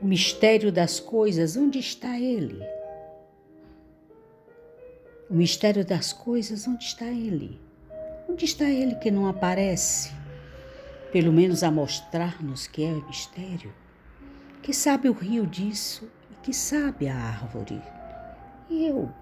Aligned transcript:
O 0.00 0.06
mistério 0.06 0.72
das 0.72 0.98
coisas, 0.98 1.58
onde 1.58 1.78
está 1.78 2.18
ele? 2.18 2.64
O 5.28 5.34
mistério 5.34 5.84
das 5.84 6.10
coisas, 6.10 6.66
onde 6.66 6.84
está 6.84 7.04
ele? 7.04 7.60
Onde 8.26 8.46
está 8.46 8.64
ele 8.64 8.94
que 8.94 9.10
não 9.10 9.26
aparece? 9.26 10.10
Pelo 11.12 11.30
menos 11.30 11.62
a 11.62 11.70
mostrar-nos 11.70 12.66
que 12.66 12.82
é 12.82 12.92
mistério. 12.92 13.74
Que 14.62 14.72
sabe 14.72 15.10
o 15.10 15.12
rio 15.12 15.46
disso 15.46 16.10
e 16.30 16.34
que 16.46 16.54
sabe 16.54 17.06
a 17.06 17.14
árvore. 17.14 17.82
E 18.70 18.86
eu, 18.86 19.12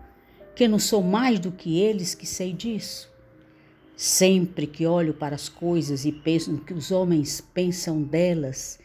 que 0.54 0.68
não 0.68 0.78
sou 0.78 1.02
mais 1.02 1.40
do 1.40 1.50
que 1.50 1.80
eles 1.80 2.14
que 2.14 2.26
sei 2.26 2.52
disso. 2.52 3.10
Sempre 3.96 4.64
que 4.68 4.86
olho 4.86 5.12
para 5.12 5.34
as 5.34 5.48
coisas 5.48 6.04
e 6.04 6.12
penso 6.12 6.52
no 6.52 6.60
que 6.60 6.72
os 6.72 6.92
homens 6.92 7.40
pensam 7.40 8.00
delas, 8.00 8.78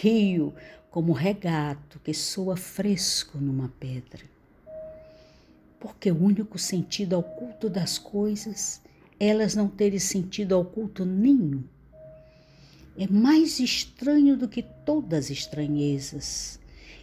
rio 0.00 0.52
como 0.90 1.12
regato 1.12 2.00
que 2.00 2.12
soa 2.12 2.56
fresco 2.56 3.38
numa 3.38 3.68
pedra. 3.78 4.24
Porque 5.78 6.10
o 6.10 6.22
único 6.22 6.58
sentido 6.58 7.18
oculto 7.18 7.68
das 7.68 7.98
coisas, 7.98 8.80
elas 9.20 9.54
não 9.54 9.68
terem 9.68 9.98
sentido 9.98 10.58
oculto 10.58 11.04
nenhum. 11.04 11.62
É 12.98 13.06
mais 13.06 13.60
estranho 13.60 14.36
do 14.36 14.48
que 14.48 14.62
todas 14.62 15.26
as 15.26 15.30
estranhezas 15.30 16.58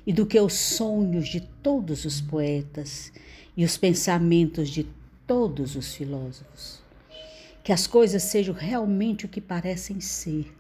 e 0.05 0.11
do 0.11 0.25
que 0.25 0.39
os 0.39 0.53
sonhos 0.53 1.29
de 1.29 1.39
todos 1.39 2.03
os 2.03 2.19
poetas 2.19 3.13
e 3.55 3.63
os 3.63 3.77
pensamentos 3.77 4.69
de 4.69 4.87
todos 5.27 5.75
os 5.75 5.93
filósofos. 5.93 6.81
Que 7.63 7.71
as 7.71 7.87
coisas 7.87 8.23
sejam 8.23 8.53
realmente 8.53 9.25
o 9.25 9.29
que 9.29 9.39
parecem 9.39 10.01
ser 10.01 10.51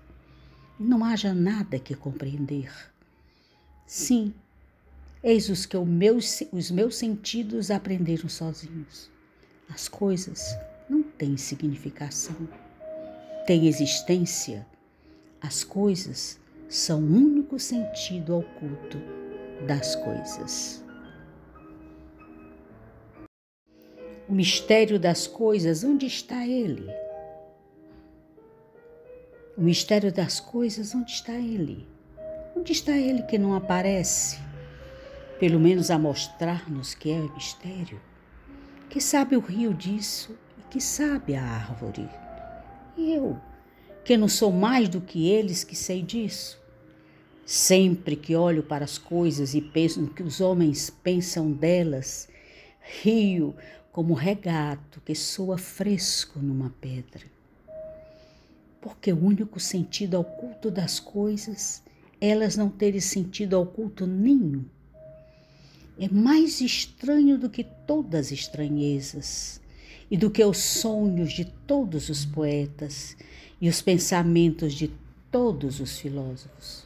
não 0.79 1.03
haja 1.05 1.33
nada 1.33 1.79
que 1.79 1.95
compreender 1.95 2.71
Sim, 3.85 4.33
eis 5.21 5.49
os 5.49 5.65
que 5.65 5.77
os 5.77 6.71
meus 6.71 6.95
sentidos 6.95 7.69
aprenderam 7.69 8.27
sozinhos. 8.29 9.11
As 9.69 9.87
coisas 9.87 10.57
não 10.89 11.03
têm 11.03 11.37
significação, 11.37 12.35
têm 13.45 13.67
existência. 13.67 14.65
As 15.41 15.63
coisas 15.63 16.39
são 16.69 17.01
o 17.01 17.15
único 17.15 17.59
sentido 17.59 18.37
oculto 18.37 18.97
das 19.67 19.95
coisas. 19.95 20.83
O 24.27 24.33
mistério 24.33 24.99
das 24.99 25.27
coisas, 25.27 25.83
onde 25.83 26.05
está 26.05 26.47
ele? 26.47 26.89
O 29.55 29.61
mistério 29.61 30.11
das 30.11 30.39
coisas, 30.39 30.95
onde 30.95 31.11
está 31.11 31.33
ele? 31.33 31.87
Onde 32.55 32.71
está 32.71 32.97
ele 32.97 33.21
que 33.21 33.37
não 33.37 33.53
aparece? 33.53 34.39
Pelo 35.39 35.59
menos 35.59 35.91
a 35.91 35.99
mostrar-nos 35.99 36.95
que 36.95 37.11
é 37.11 37.19
mistério. 37.19 38.01
Que 38.89 38.99
sabe 38.99 39.37
o 39.37 39.39
rio 39.39 39.71
disso 39.71 40.35
e 40.57 40.71
que 40.71 40.81
sabe 40.81 41.35
a 41.35 41.43
árvore. 41.43 42.09
E 42.97 43.13
eu, 43.13 43.39
que 44.03 44.17
não 44.17 44.27
sou 44.27 44.51
mais 44.51 44.89
do 44.89 44.99
que 44.99 45.29
eles 45.29 45.63
que 45.63 45.75
sei 45.75 46.01
disso. 46.01 46.59
Sempre 47.45 48.15
que 48.15 48.35
olho 48.35 48.63
para 48.63 48.85
as 48.85 48.97
coisas 48.97 49.53
e 49.53 49.61
penso 49.61 50.01
no 50.01 50.07
que 50.07 50.23
os 50.23 50.41
homens 50.41 50.89
pensam 50.89 51.51
delas, 51.51 52.27
rio 53.03 53.55
como 53.91 54.15
regato 54.15 54.99
que 55.01 55.13
soa 55.13 55.59
fresco 55.59 56.39
numa 56.39 56.73
pedra. 56.81 57.31
Porque 58.83 59.11
o 59.11 59.25
único 59.25 59.59
sentido 59.59 60.19
oculto 60.19 60.69
das 60.69 60.99
coisas 60.99 61.81
elas 62.21 62.55
não 62.55 62.69
terem 62.69 63.01
sentido 63.01 63.59
oculto 63.59 64.05
nenhum. 64.05 64.63
É 65.99 66.07
mais 66.07 66.61
estranho 66.61 67.37
do 67.37 67.49
que 67.49 67.63
todas 67.63 68.27
as 68.27 68.31
estranhezas 68.31 69.61
e 70.09 70.15
do 70.15 70.29
que 70.29 70.43
os 70.43 70.57
sonhos 70.57 71.33
de 71.33 71.45
todos 71.45 72.09
os 72.09 72.25
poetas 72.25 73.17
e 73.59 73.67
os 73.67 73.81
pensamentos 73.81 74.73
de 74.73 74.91
todos 75.31 75.79
os 75.79 75.99
filósofos. 75.99 76.85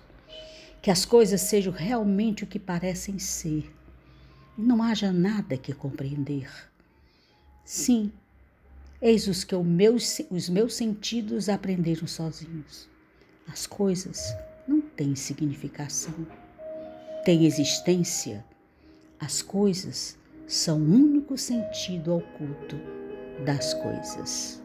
Que 0.82 0.90
as 0.90 1.06
coisas 1.06 1.42
sejam 1.42 1.74
realmente 1.74 2.44
o 2.44 2.48
que 2.48 2.58
parecem 2.60 3.20
ser 3.20 3.72
não 4.58 4.82
haja 4.82 5.12
nada 5.12 5.56
que 5.56 5.72
compreender. 5.72 6.50
Sim, 7.64 8.12
eis 9.02 9.28
os 9.28 9.44
que 9.44 9.56
meus, 9.56 10.22
os 10.30 10.50
meus 10.50 10.76
sentidos 10.76 11.50
aprenderam 11.50 12.08
sozinhos. 12.08 12.90
As 13.48 13.66
coisas 13.66 14.36
não 14.68 14.82
tem 14.82 15.16
significação, 15.16 16.14
tem 17.24 17.46
existência. 17.46 18.44
As 19.20 19.42
coisas 19.42 20.18
são 20.46 20.80
o 20.80 20.94
único 20.94 21.38
sentido 21.38 22.16
oculto 22.16 22.76
das 23.46 23.74
coisas. 23.76 24.62